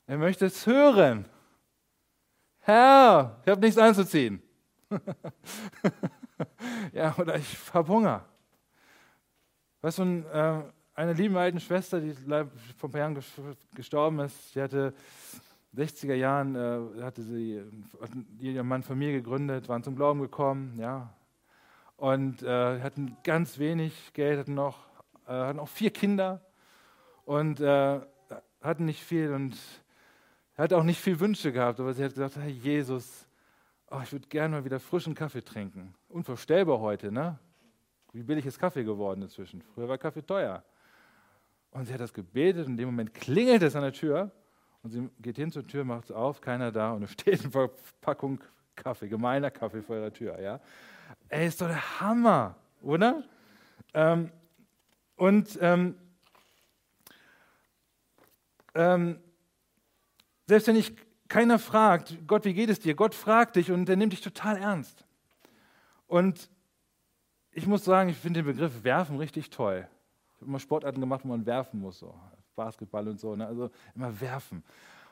[0.06, 1.24] Er möchte es hören.
[2.58, 4.42] Herr, ich habe nichts anzuziehen.
[6.92, 8.26] ja, oder ich habe Hunger.
[9.80, 13.18] Weißt du, äh, eine liebe alte Schwester, die vor ein paar Jahren
[13.74, 14.94] gestorben ist, die hatte
[15.76, 17.60] 60er Jahren, äh, hatte sie
[18.38, 21.12] ihr Mann Familie gegründet, waren zum Glauben gekommen, ja,
[21.96, 24.78] und äh, hatten ganz wenig Geld, hatten noch,
[25.26, 26.40] äh, hatten auch vier Kinder
[27.24, 28.00] und äh,
[28.60, 29.56] hatten nicht viel und
[30.56, 33.26] hat auch nicht viel Wünsche gehabt, aber sie hat gesagt, hey Jesus,
[33.90, 35.94] oh, ich würde gerne mal wieder frischen Kaffee trinken.
[36.08, 37.38] Unvorstellbar heute, ne?
[38.12, 39.60] Wie billig ist Kaffee geworden inzwischen?
[39.74, 40.62] Früher war Kaffee teuer.
[41.74, 44.30] Und sie hat das gebetet und in dem Moment klingelt es an der Tür
[44.84, 47.50] und sie geht hin zur Tür, macht es auf, keiner da und es steht eine
[47.50, 48.40] Verpackung
[48.76, 50.40] Kaffee, gemeiner Kaffee vor ihrer Tür.
[50.40, 50.60] Ja?
[51.28, 53.24] Ey, ist doch der Hammer, oder?
[53.92, 54.30] Ähm,
[55.16, 55.96] und ähm,
[58.76, 59.18] ähm,
[60.46, 60.94] selbst wenn dich
[61.26, 62.94] keiner fragt, Gott, wie geht es dir?
[62.94, 65.04] Gott fragt dich und er nimmt dich total ernst.
[66.06, 66.48] Und
[67.50, 69.88] ich muss sagen, ich finde den Begriff werfen richtig toll.
[70.34, 72.14] Ich habe immer Sportarten gemacht, wo man werfen muss, so
[72.54, 73.46] Basketball und so, ne?
[73.46, 74.62] also immer werfen.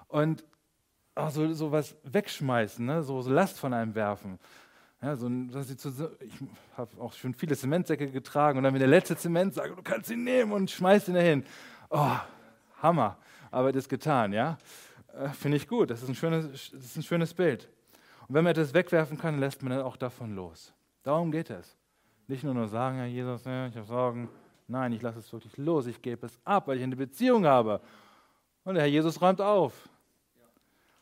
[0.09, 0.45] Und
[1.15, 3.03] auch so, was wegschmeißen, ne?
[3.03, 4.39] so, so Last von einem werfen.
[5.03, 5.85] Ja, so, dass ich,
[6.21, 6.33] ich
[6.77, 10.11] habe auch schon viele Zementsäcke getragen und dann, wenn der letzte Zement sagt, du kannst
[10.11, 11.45] ihn nehmen und schmeißt ihn dahin.
[11.91, 12.17] Oh,
[12.81, 13.19] Hammer,
[13.51, 14.59] das ist getan, ja.
[15.13, 17.69] Äh, Finde ich gut, das ist, ein schönes, das ist ein schönes Bild.
[18.29, 20.73] Und wenn man etwas wegwerfen kann, lässt man dann auch davon los.
[21.03, 21.77] Darum geht es.
[22.29, 24.29] Nicht nur nur sagen, ja, Jesus, ja, ich habe Sorgen.
[24.73, 27.83] Nein, ich lasse es wirklich los, ich gebe es ab, weil ich eine Beziehung habe.
[28.65, 29.75] Und der Herr Jesus räumt auf.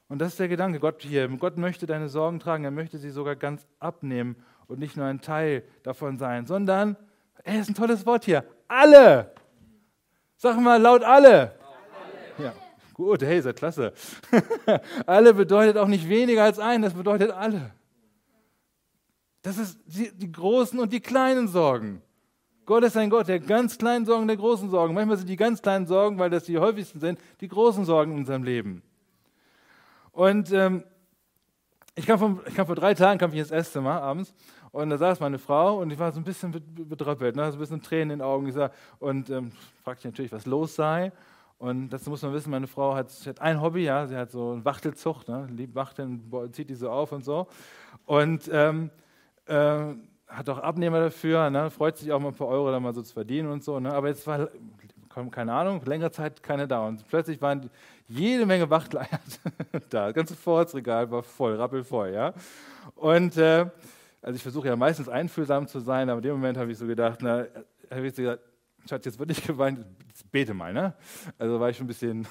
[0.08, 1.28] Und das ist der Gedanke, Gott hier.
[1.28, 4.34] Gott möchte deine Sorgen tragen, er möchte sie sogar ganz abnehmen
[4.66, 6.96] und nicht nur ein Teil davon sein, sondern,
[7.44, 9.32] ey, ist ein tolles Wort hier, alle.
[10.36, 11.54] Sag mal laut alle.
[12.38, 12.44] alle.
[12.46, 12.52] Ja.
[12.92, 13.92] Gut, hey, seid klasse.
[15.06, 17.70] alle bedeutet auch nicht weniger als ein, das bedeutet alle.
[19.42, 22.02] Das ist die, die, großen und die kleinen Sorgen.
[22.70, 24.94] Gott ist ein Gott der ganz kleinen Sorgen, der großen Sorgen.
[24.94, 28.18] Manchmal sind die ganz kleinen Sorgen, weil das die häufigsten sind, die großen Sorgen in
[28.18, 28.84] unserem Leben.
[30.12, 30.84] Und ähm,
[31.96, 34.32] ich, kam vom, ich kam vor drei Tagen kam ich ins Esszimmer abends
[34.70, 36.52] und da saß meine Frau und ich war so ein bisschen
[36.88, 38.52] betröppelt, ne, so ein bisschen Tränen in den Augen.
[38.52, 39.50] Sag, und ähm,
[39.82, 41.10] fragte natürlich, was los sei.
[41.58, 44.52] Und dazu muss man wissen, meine Frau hat, hat ein Hobby, ja, sie hat so
[44.52, 47.48] eine Wachtelzucht, ne, liebt Wachteln, zieht die so auf und so.
[48.06, 48.92] Und ähm,
[49.46, 49.86] äh,
[50.30, 53.02] hat auch Abnehmer dafür, ne, freut sich auch mal ein paar Euro da mal so
[53.02, 53.80] zu verdienen und so.
[53.80, 54.48] Ne, aber jetzt war,
[55.30, 56.86] keine Ahnung, längere Zeit keine da.
[56.86, 57.68] Und plötzlich waren
[58.08, 59.20] jede Menge Wachteleier
[59.90, 60.06] da.
[60.06, 62.32] Das ganze Vorratsregal war voll, rappelvoll, ja.
[62.94, 63.66] Und äh,
[64.22, 66.86] also ich versuche ja meistens einfühlsam zu sein, aber in dem Moment habe ich so
[66.86, 67.46] gedacht, na,
[67.90, 68.42] habe ich so gesagt,
[68.88, 69.84] Schatz, jetzt wird nicht geweint,
[70.30, 70.94] bete mal, ne?
[71.38, 72.26] Also war ich schon ein bisschen,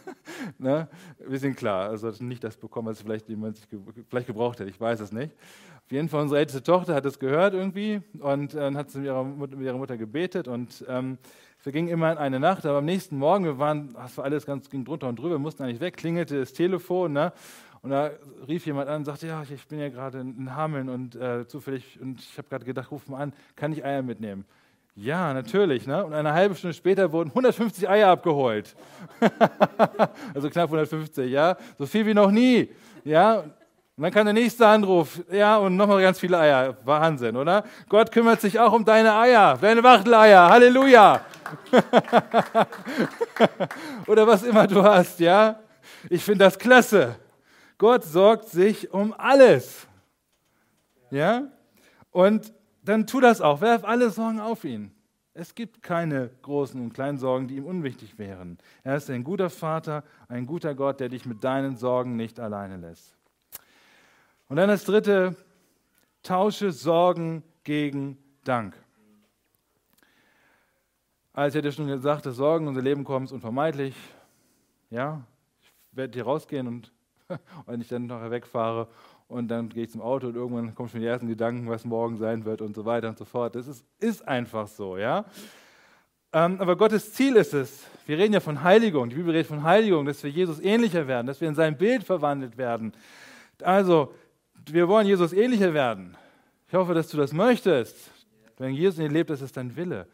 [0.58, 0.88] ne?
[1.20, 1.90] ein bisschen klar.
[1.90, 5.12] Also nicht das bekommen, was vielleicht jemand sich ge vielleicht gebraucht hätte, ich weiß es
[5.12, 5.32] nicht.
[5.84, 9.24] Auf jeden Fall, unsere älteste Tochter hat es gehört irgendwie und äh, hat mit ihrer,
[9.24, 11.18] mit ihrer Mutter gebetet und ähm,
[11.62, 14.46] wir gingen immer in eine Nacht, aber am nächsten Morgen, wir waren, das war alles
[14.46, 17.32] ganz, ging drunter und drüber, wir mussten eigentlich weg, klingelte das Telefon, ne?
[17.80, 18.10] Und da
[18.46, 21.98] rief jemand an und sagte, ja, ich bin ja gerade in Hameln und äh, zufällig,
[22.00, 24.44] und ich habe gerade gedacht, ruf mal an, kann ich Eier mitnehmen?
[25.00, 25.86] Ja, natürlich.
[25.86, 26.04] Ne?
[26.04, 28.74] Und eine halbe Stunde später wurden 150 Eier abgeholt.
[30.34, 31.56] also knapp 150, ja.
[31.78, 32.68] So viel wie noch nie.
[33.04, 33.38] Ja.
[33.38, 35.20] Und dann kam der nächste Anruf.
[35.30, 36.76] Ja, und nochmal ganz viele Eier.
[36.84, 37.62] Wahnsinn, oder?
[37.88, 40.48] Gott kümmert sich auch um deine Eier, deine Wachteleier.
[40.48, 41.20] Halleluja.
[44.08, 45.60] oder was immer du hast, ja.
[46.10, 47.14] Ich finde das klasse.
[47.78, 49.86] Gott sorgt sich um alles.
[51.12, 51.44] Ja?
[52.10, 52.52] Und
[52.88, 53.60] dann tu das auch.
[53.60, 54.90] Werf alle Sorgen auf ihn.
[55.34, 58.58] Es gibt keine großen und kleinen Sorgen, die ihm unwichtig wären.
[58.82, 62.76] Er ist ein guter Vater, ein guter Gott, der dich mit deinen Sorgen nicht alleine
[62.76, 63.16] lässt.
[64.48, 65.36] Und dann das dritte,
[66.22, 68.74] tausche Sorgen gegen Dank.
[71.34, 73.94] Als ich hatte schon gesagt, dass Sorgen unser Leben kommen, ist unvermeidlich.
[74.90, 75.22] Ja,
[75.62, 76.92] ich werde hier rausgehen und
[77.66, 78.88] wenn ich dann nachher wegfahre
[79.28, 82.16] und dann gehe ich zum Auto und irgendwann kommen schon die ersten Gedanken, was morgen
[82.16, 83.54] sein wird und so weiter und so fort.
[83.54, 85.26] Das ist, ist einfach so, ja.
[86.32, 89.62] Ähm, aber Gottes Ziel ist es, wir reden ja von Heiligung, die Bibel redet von
[89.62, 92.92] Heiligung, dass wir Jesus ähnlicher werden, dass wir in sein Bild verwandelt werden.
[93.62, 94.12] Also,
[94.66, 96.16] wir wollen Jesus ähnlicher werden.
[96.68, 98.10] Ich hoffe, dass du das möchtest.
[98.58, 100.06] Wenn Jesus in dir lebt, das ist dein Wille.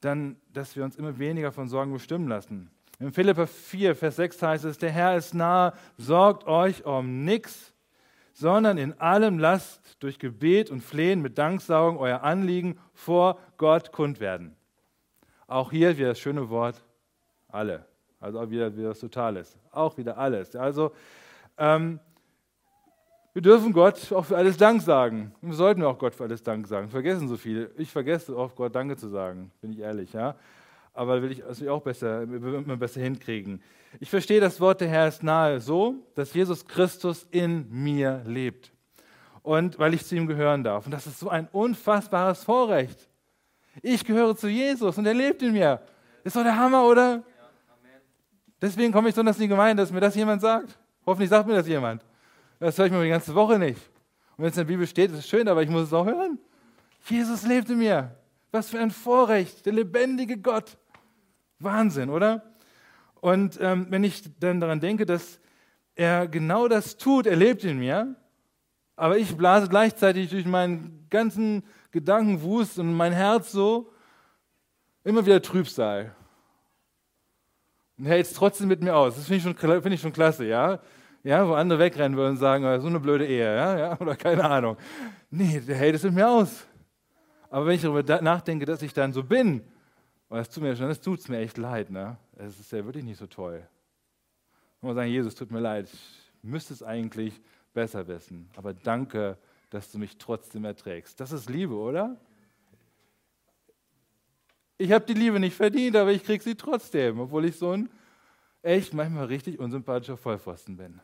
[0.00, 2.70] Dann, dass wir uns immer weniger von Sorgen bestimmen lassen.
[2.98, 7.74] In Philippa 4, Vers 6 heißt es, der Herr ist nahe, sorgt euch um nichts,
[8.36, 14.20] sondern in allem lasst durch Gebet und Flehen mit Danksaugen euer Anliegen vor Gott kund
[14.20, 14.54] werden.
[15.46, 16.84] Auch hier wieder das schöne Wort,
[17.48, 17.86] alle.
[18.20, 19.56] Also auch wieder, wieder was Totales.
[19.72, 20.54] Auch wieder alles.
[20.54, 20.92] Also
[21.56, 21.98] ähm,
[23.32, 25.34] wir dürfen Gott auch für alles Dank sagen.
[25.40, 26.90] Wir sollten auch Gott für alles Dank sagen.
[26.90, 27.70] Vergessen so viele.
[27.78, 30.12] Ich vergesse oft Gott Danke zu sagen, bin ich ehrlich.
[30.12, 30.34] Ja?
[30.96, 33.62] Aber will ich also auch besser, immer besser hinkriegen.
[34.00, 38.72] Ich verstehe das Wort der Herr ist nahe so, dass Jesus Christus in mir lebt.
[39.42, 40.86] Und weil ich zu ihm gehören darf.
[40.86, 43.08] Und das ist so ein unfassbares Vorrecht.
[43.82, 45.80] Ich gehöre zu Jesus und er lebt in mir.
[46.24, 47.22] Ist doch der Hammer, oder?
[48.60, 50.78] Deswegen komme ich so in die Gemeinde, dass mir das jemand sagt.
[51.04, 52.04] Hoffentlich sagt mir das jemand.
[52.58, 53.80] Das höre ich mir die ganze Woche nicht.
[54.36, 56.06] Und wenn es in der Bibel steht, ist es schön, aber ich muss es auch
[56.06, 56.38] hören.
[57.08, 58.10] Jesus lebt in mir.
[58.50, 60.76] Was für ein Vorrecht, der lebendige Gott.
[61.58, 62.42] Wahnsinn, oder?
[63.14, 65.40] Und ähm, wenn ich dann daran denke, dass
[65.94, 68.14] er genau das tut, er lebt in mir,
[68.96, 73.92] aber ich blase gleichzeitig durch meinen ganzen Gedankenwust und mein Herz so
[75.04, 76.14] immer wieder Trübsal.
[77.98, 79.16] Und hält es trotzdem mit mir aus.
[79.16, 80.80] Das finde ich, find ich schon klasse, ja?
[81.26, 84.14] ja, wo andere wegrennen würden und sagen, oh, so eine blöde Ehe, ja, ja, oder
[84.14, 84.76] keine Ahnung.
[85.28, 86.64] Nee, der hält es mit mir aus.
[87.50, 89.62] Aber wenn ich darüber nachdenke, dass ich dann so bin,
[90.28, 92.16] und das tut mir das tut es mir echt leid, ne?
[92.36, 93.66] Es ist ja wirklich nicht so toll.
[94.80, 97.40] Und man sagen, Jesus, tut mir leid, ich müsste es eigentlich
[97.72, 99.38] besser wissen, aber danke,
[99.70, 101.20] dass du mich trotzdem erträgst.
[101.20, 102.16] Das ist Liebe, oder?
[104.78, 107.88] Ich habe die Liebe nicht verdient, aber ich kriege sie trotzdem, obwohl ich so ein
[108.62, 111.00] echt manchmal richtig unsympathischer Vollpfosten bin.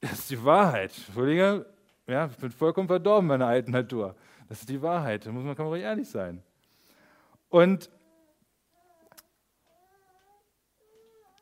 [0.00, 0.92] Das ist die Wahrheit.
[1.06, 1.66] Entschuldige,
[2.06, 4.16] ja, ich bin vollkommen verdorben meiner alten Natur.
[4.48, 5.26] Das ist die Wahrheit.
[5.26, 6.42] Da muss man, kann man ehrlich sein.
[7.50, 7.90] Und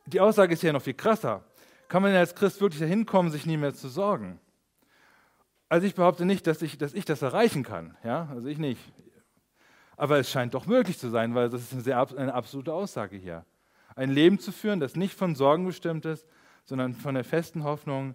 [0.06, 1.44] die Aussage ist ja noch viel krasser.
[1.86, 4.40] Kann man denn als Christ wirklich dahin kommen, sich nie mehr zu sorgen?
[5.68, 7.96] Also ich behaupte nicht, dass ich, dass ich das erreichen kann.
[8.02, 8.28] Ja?
[8.32, 8.80] Also ich nicht.
[9.96, 13.16] Aber es scheint doch möglich zu sein, weil das ist eine, sehr, eine absolute Aussage
[13.16, 13.44] hier.
[13.94, 16.26] Ein Leben zu führen, das nicht von Sorgen bestimmt ist,
[16.64, 18.14] sondern von der festen Hoffnung,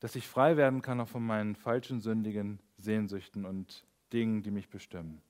[0.00, 4.68] dass ich frei werden kann auch von meinen falschen, sündigen Sehnsüchten und Dingen, die mich
[4.68, 5.22] bestimmen.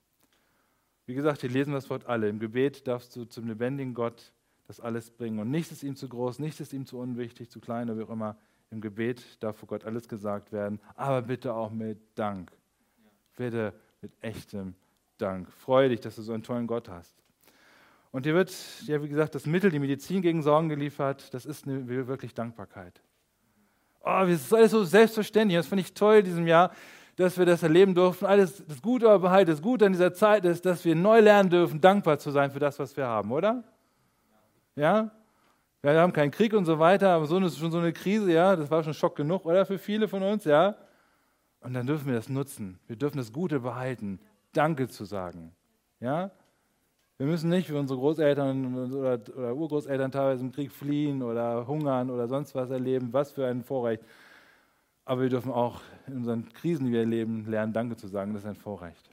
[1.07, 2.29] Wie gesagt, hier lesen wir das Wort alle.
[2.29, 4.33] Im Gebet darfst du zum lebendigen Gott
[4.67, 5.39] das alles bringen.
[5.39, 8.05] Und nichts ist ihm zu groß, nichts ist ihm zu unwichtig, zu klein oder wie
[8.05, 8.37] auch immer.
[8.71, 12.53] Im Gebet darf vor Gott alles gesagt werden, aber bitte auch mit Dank.
[13.37, 14.75] Bitte mit echtem
[15.19, 15.51] Dank.
[15.53, 17.15] Freue dich, dass du so einen tollen Gott hast.
[18.13, 18.55] Und dir wird,
[18.87, 21.33] ja, wie gesagt, das Mittel, die Medizin gegen Sorgen geliefert.
[21.35, 23.03] Das ist eine, wirklich Dankbarkeit.
[24.01, 25.59] Oh, das ist alles so selbstverständlich.
[25.59, 26.73] Das finde ich toll in diesem Jahr,
[27.17, 28.27] dass wir das erleben durften.
[28.27, 31.51] Alles das Gute aber halt, das Gute an dieser Zeit ist, dass wir neu lernen
[31.51, 33.63] dürfen, dankbar zu sein für das, was wir haben, oder?
[34.77, 35.11] Ja?
[35.83, 38.55] Wir haben keinen Krieg und so weiter, aber so ist schon so eine Krise, ja,
[38.55, 39.67] das war schon Schock genug, oder?
[39.67, 40.77] Für viele von uns, ja?
[41.61, 42.79] Und dann dürfen wir das nutzen.
[42.87, 44.21] Wir dürfen das Gute behalten,
[44.53, 45.53] Danke zu sagen.
[46.01, 46.31] Ja?
[47.19, 52.27] Wir müssen nicht wie unsere Großeltern oder, Urgroßeltern teilweise im Krieg fliehen oder hungern oder
[52.27, 53.13] sonst was erleben.
[53.13, 54.03] Was für ein Vorrecht.
[55.05, 58.35] Aber wir dürfen auch in unseren Krisen, die wir erleben, lernen, Danke zu sagen.
[58.35, 59.11] Das ist ein Vorrecht.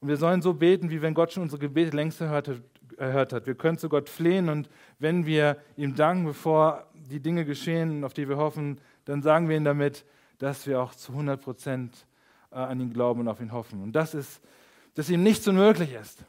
[0.00, 2.50] Und wir sollen so beten, wie wenn Gott schon unsere Gebete längst erhört,
[2.98, 3.46] erhört hat.
[3.46, 8.12] Wir können zu Gott flehen und wenn wir ihm danken, bevor die Dinge geschehen, auf
[8.12, 10.04] die wir hoffen, dann sagen wir ihm damit,
[10.38, 12.06] dass wir auch zu 100 Prozent
[12.50, 13.82] äh, an ihn glauben und auf ihn hoffen.
[13.82, 14.42] Und das ist,
[14.94, 16.24] dass ihm nichts unmöglich ist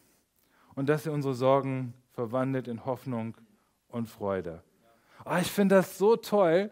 [0.75, 3.35] und dass er unsere Sorgen verwandelt in Hoffnung
[3.89, 4.63] und Freude.
[5.25, 6.71] Oh, ich finde das so toll,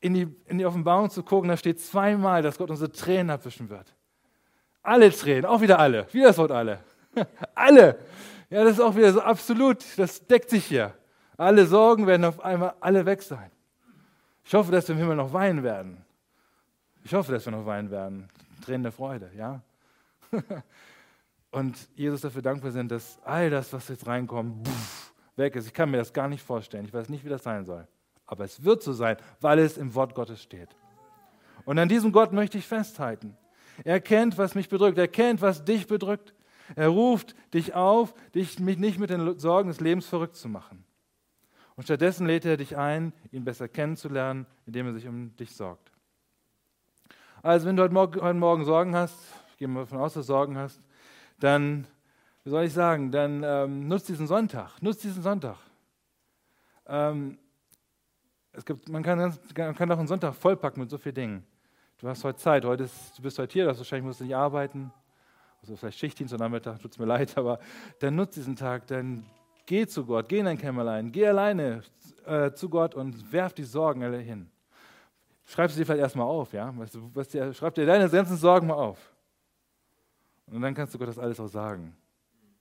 [0.00, 1.48] in die, in die Offenbarung zu gucken.
[1.48, 3.94] Da steht zweimal, dass Gott unsere Tränen abwischen wird.
[4.82, 6.06] Alle Tränen, auch wieder alle.
[6.12, 6.80] Wie das Wort alle.
[7.54, 7.98] alle.
[8.50, 10.94] Ja, das ist auch wieder so absolut, das deckt sich hier.
[11.36, 13.50] Alle Sorgen werden auf einmal alle weg sein.
[14.44, 16.04] Ich hoffe, dass wir im Himmel noch weinen werden.
[17.04, 18.28] Ich hoffe, dass wir noch weinen werden.
[18.64, 19.60] Tränen der Freude, ja.
[21.50, 24.68] Und Jesus dafür dankbar sind, dass all das, was jetzt reinkommt,
[25.36, 25.66] weg ist.
[25.66, 26.84] Ich kann mir das gar nicht vorstellen.
[26.84, 27.86] Ich weiß nicht, wie das sein soll.
[28.28, 30.68] Aber es wird so sein, weil es im Wort Gottes steht.
[31.64, 33.36] Und an diesem Gott möchte ich festhalten.
[33.84, 34.98] Er kennt, was mich bedrückt.
[34.98, 36.34] Er kennt, was dich bedrückt.
[36.76, 40.84] Er ruft dich auf, dich nicht mit den Sorgen des Lebens verrückt zu machen.
[41.74, 45.90] Und stattdessen lädt er dich ein, ihn besser kennenzulernen, indem er sich um dich sorgt.
[47.42, 49.16] Also, wenn du heute Morgen, heute Morgen Sorgen hast,
[49.52, 50.82] ich gehe mal davon aus, dass du Sorgen hast,
[51.38, 51.86] dann,
[52.44, 55.56] wie soll ich sagen, dann ähm, nutzt diesen Sonntag, nutzt diesen Sonntag.
[56.86, 57.38] Ähm,
[58.58, 61.46] es gibt, man, kann, man kann auch einen Sonntag vollpacken mit so vielen Dingen.
[61.98, 64.24] Du hast heute Zeit, heute ist, du bist heute hier, du hast wahrscheinlich musst du
[64.24, 64.92] nicht arbeiten,
[65.60, 67.60] also vielleicht Schichtdienst am Nachmittag, tut es mir leid, aber
[68.00, 69.24] dann nutzt diesen Tag, dann
[69.64, 71.82] geh zu Gott, geh in dein Kämmerlein, geh alleine
[72.26, 74.50] äh, zu Gott und werf die Sorgen alle hin.
[75.44, 76.74] Schreib sie dir vielleicht erstmal auf, ja?
[76.92, 79.14] Du, was dir, schreib dir deine ganzen Sorgen mal auf.
[80.46, 81.96] Und dann kannst du Gott das alles auch sagen.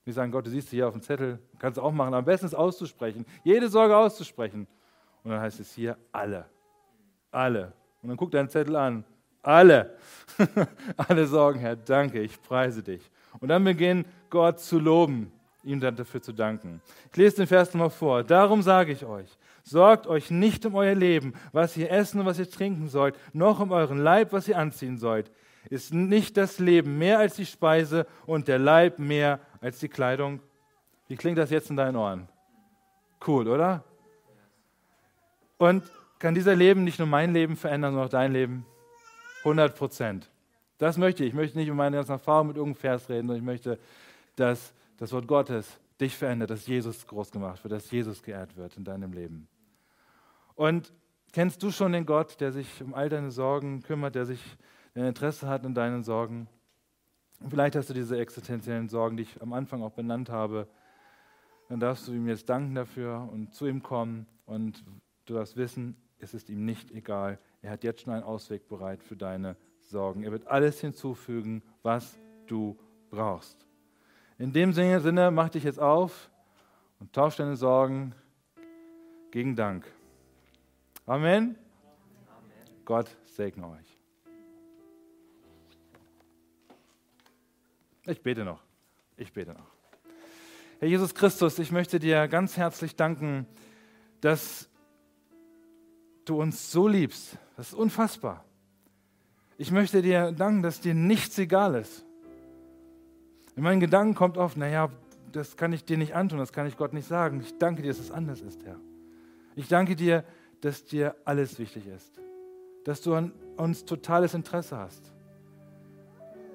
[0.05, 2.13] Nicht sagen, Gott, du siehst hier auf dem Zettel, kannst du auch machen.
[2.13, 4.67] Am besten ist auszusprechen, jede Sorge auszusprechen.
[5.27, 6.45] Und dann heißt es hier alle.
[7.31, 7.73] Alle.
[8.01, 9.03] Und dann guck deinen Zettel an.
[9.43, 9.97] Alle.
[10.95, 13.11] Alle Sorgen, Herr, danke, ich preise dich.
[13.41, 15.29] Und dann beginnen Gott zu loben,
[15.65, 16.81] ihm dann dafür zu danken.
[17.11, 18.23] Ich lese den Vers nochmal vor.
[18.23, 22.39] Darum sage ich euch, sorgt euch nicht um euer Leben, was ihr essen und was
[22.39, 25.29] ihr trinken sollt, noch um euren Leib, was ihr anziehen sollt.
[25.69, 30.39] Ist nicht das Leben mehr als die Speise und der Leib mehr als die Kleidung?
[31.09, 32.29] Wie klingt das jetzt in deinen Ohren?
[33.25, 33.83] Cool, oder?
[35.57, 35.83] Und
[36.19, 38.65] kann dieser Leben nicht nur mein Leben verändern, sondern auch dein Leben?
[39.39, 40.29] 100 Prozent.
[40.77, 41.29] Das möchte ich.
[41.29, 43.79] Ich möchte nicht um meine ganzen Erfahrungen mit irgendeinem Vers reden, sondern ich möchte,
[44.35, 48.77] dass das Wort Gottes dich verändert, dass Jesus groß gemacht wird, dass Jesus geehrt wird
[48.77, 49.47] in deinem Leben.
[50.55, 50.91] Und
[51.33, 54.41] kennst du schon den Gott, der sich um all deine Sorgen kümmert, der sich
[54.95, 56.47] ein Interesse hat an deinen Sorgen?
[57.39, 60.67] Und vielleicht hast du diese existenziellen Sorgen, die ich am Anfang auch benannt habe.
[61.69, 64.83] Dann darfst du ihm jetzt danken dafür und zu ihm kommen und
[65.29, 67.39] du darfst wissen, es ist ihm nicht egal.
[67.61, 70.23] Er hat jetzt schon einen Ausweg bereit für deine Sorgen.
[70.23, 72.77] Er wird alles hinzufügen, was du
[73.09, 73.65] brauchst.
[74.39, 76.29] In dem Sinne, mach dich jetzt auf
[76.99, 78.13] und tausch deine Sorgen
[79.31, 79.85] gegen Dank.
[81.05, 81.55] Amen.
[81.55, 82.85] Amen.
[82.85, 83.97] Gott segne euch.
[88.05, 88.61] Ich bete noch.
[89.17, 89.71] Ich bete noch.
[90.79, 93.47] Herr Jesus Christus, ich möchte dir ganz herzlich danken,
[94.21, 94.66] dass
[96.29, 97.37] du uns so liebst.
[97.55, 98.43] Das ist unfassbar.
[99.57, 102.05] Ich möchte dir danken, dass dir nichts egal ist.
[103.55, 104.89] In meinen Gedanken kommt oft, naja,
[105.31, 107.41] das kann ich dir nicht antun, das kann ich Gott nicht sagen.
[107.41, 108.77] Ich danke dir, dass es anders ist, Herr.
[109.55, 110.23] Ich danke dir,
[110.61, 112.19] dass dir alles wichtig ist.
[112.83, 115.11] Dass du an uns totales Interesse hast.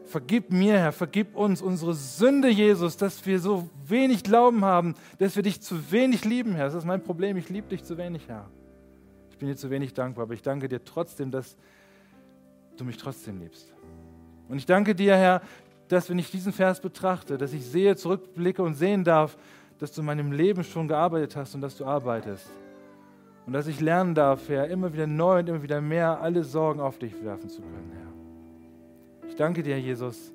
[0.04, 5.34] Vergib mir, Herr, vergib uns unsere Sünde, Jesus, dass wir so wenig Glauben haben, dass
[5.34, 6.66] wir dich zu wenig lieben, Herr.
[6.66, 7.36] Das ist mein Problem.
[7.36, 8.48] Ich liebe dich zu wenig, Herr
[9.42, 11.56] bin dir zu wenig dankbar, aber ich danke dir trotzdem, dass
[12.76, 13.74] du mich trotzdem liebst.
[14.48, 15.42] Und ich danke dir, Herr,
[15.88, 19.36] dass wenn ich diesen Vers betrachte, dass ich sehe, zurückblicke und sehen darf,
[19.80, 22.48] dass du in meinem Leben schon gearbeitet hast und dass du arbeitest.
[23.44, 26.78] Und dass ich lernen darf, Herr, immer wieder neu und immer wieder mehr alle Sorgen
[26.78, 29.28] auf dich werfen zu können, Herr.
[29.28, 30.32] Ich danke dir, Jesus,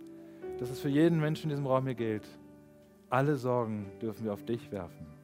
[0.59, 2.27] dass es für jeden Menschen in diesem Raum hier gilt.
[3.09, 5.16] Alle Sorgen dürfen wir auf dich werfen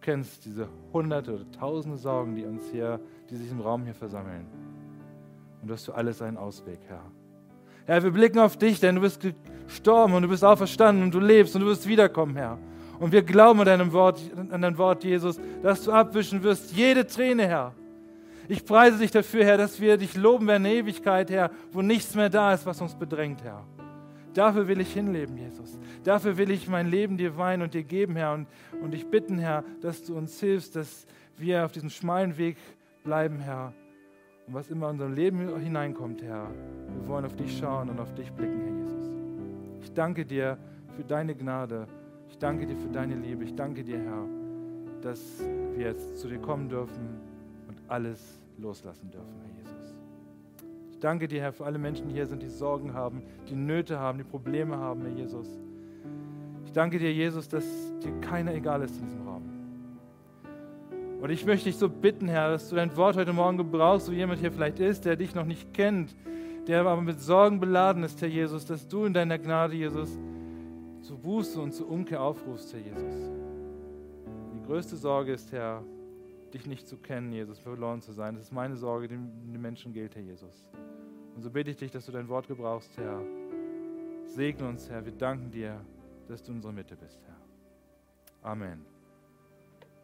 [0.00, 4.46] kennst diese hunderte oder tausende Sorgen, die uns hier, die sich im Raum hier versammeln.
[5.60, 7.02] Und du hast für alles einen Ausweg, Herr.
[7.86, 9.20] Herr, wir blicken auf dich, denn du bist
[9.66, 12.58] gestorben und du bist auferstanden und du lebst und du wirst wiederkommen, Herr.
[12.98, 17.06] Und wir glauben an deinem Wort, an dein Wort, Jesus, dass du abwischen wirst jede
[17.06, 17.74] Träne, Herr.
[18.48, 22.14] Ich preise dich dafür, Herr, dass wir dich loben werden in Ewigkeit, Herr, wo nichts
[22.14, 23.64] mehr da ist, was uns bedrängt, Herr.
[24.34, 25.78] Dafür will ich hinleben, Jesus.
[26.04, 28.34] Dafür will ich mein Leben dir weihen und dir geben, Herr.
[28.34, 28.46] Und,
[28.80, 32.56] und ich bitten, Herr, dass du uns hilfst, dass wir auf diesem schmalen Weg
[33.02, 33.72] bleiben, Herr.
[34.46, 36.48] Und was immer in unser Leben hineinkommt, Herr,
[36.94, 39.10] wir wollen auf dich schauen und auf dich blicken, Herr Jesus.
[39.82, 40.58] Ich danke dir
[40.96, 41.86] für deine Gnade.
[42.28, 43.44] Ich danke dir für deine Liebe.
[43.44, 44.26] Ich danke dir, Herr,
[45.02, 45.20] dass
[45.74, 47.20] wir jetzt zu dir kommen dürfen
[47.68, 49.49] und alles loslassen dürfen, Herr
[51.00, 54.18] danke dir, Herr, für alle Menschen, die hier sind, die Sorgen haben, die Nöte haben,
[54.18, 55.48] die Probleme haben, Herr Jesus.
[56.64, 57.64] Ich danke dir, Jesus, dass
[57.98, 59.42] dir keiner egal ist in diesem Raum.
[61.20, 64.12] Und ich möchte dich so bitten, Herr, dass du dein Wort heute Morgen gebrauchst, so
[64.12, 66.14] jemand hier vielleicht ist, der dich noch nicht kennt,
[66.66, 70.18] der aber mit Sorgen beladen ist, Herr Jesus, dass du in deiner Gnade, Jesus,
[71.02, 73.30] zu Buße und zur Umkehr aufrufst, Herr Jesus.
[74.54, 75.82] Die größte Sorge ist, Herr,
[76.50, 78.34] dich nicht zu kennen, Jesus, verloren zu sein.
[78.34, 80.66] Das ist meine Sorge, die den Menschen gilt, Herr Jesus.
[81.34, 83.22] Und so bitte ich dich, dass du dein Wort gebrauchst, Herr.
[84.24, 85.04] Segne uns, Herr.
[85.04, 85.80] Wir danken dir
[86.30, 88.50] dass du in unserer Mitte bist, Herr.
[88.50, 88.99] Amen.